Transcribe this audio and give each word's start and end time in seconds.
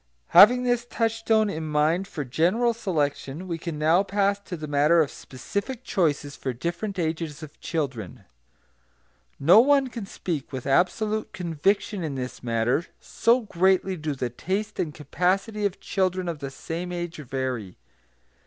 Having 0.29 0.63
this 0.63 0.83
touchstone 0.89 1.47
in 1.47 1.63
mind 1.67 2.07
for 2.07 2.23
general 2.25 2.73
selection, 2.73 3.47
we 3.47 3.59
can 3.59 3.77
now 3.77 4.01
pass 4.01 4.39
to 4.39 4.57
the 4.57 4.65
matter 4.67 4.99
of 4.99 5.11
specific 5.11 5.83
choices 5.83 6.35
for 6.35 6.53
different 6.53 6.97
ages 6.97 7.43
of 7.43 7.59
children. 7.59 8.23
No 9.39 9.59
one 9.59 9.89
can 9.89 10.07
speak 10.07 10.51
with 10.51 10.65
absolute 10.65 11.33
conviction 11.33 12.03
in 12.03 12.15
this 12.15 12.41
matter, 12.41 12.87
so 12.99 13.41
greatly 13.41 13.95
do 13.95 14.15
the 14.15 14.31
taste 14.31 14.79
and 14.79 14.91
capacity 14.91 15.65
of 15.67 15.79
children 15.79 16.27
of 16.27 16.39
the 16.39 16.49
same 16.49 16.91
age 16.91 17.17
vary. 17.17 17.77